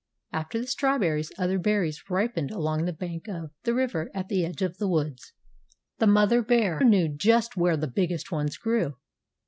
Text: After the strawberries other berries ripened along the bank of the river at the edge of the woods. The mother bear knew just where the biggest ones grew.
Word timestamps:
After 0.33 0.59
the 0.59 0.65
strawberries 0.65 1.31
other 1.37 1.59
berries 1.59 2.01
ripened 2.09 2.49
along 2.49 2.85
the 2.85 2.91
bank 2.91 3.27
of 3.27 3.51
the 3.65 3.75
river 3.75 4.09
at 4.15 4.29
the 4.29 4.43
edge 4.43 4.63
of 4.63 4.79
the 4.79 4.87
woods. 4.87 5.33
The 5.99 6.07
mother 6.07 6.41
bear 6.41 6.79
knew 6.83 7.07
just 7.07 7.55
where 7.55 7.77
the 7.77 7.85
biggest 7.87 8.31
ones 8.31 8.57
grew. 8.57 8.95